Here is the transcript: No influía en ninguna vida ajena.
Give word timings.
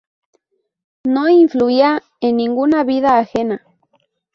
No 1.05 1.29
influía 1.29 2.01
en 2.21 2.37
ninguna 2.37 2.83
vida 2.83 3.19
ajena. 3.19 3.61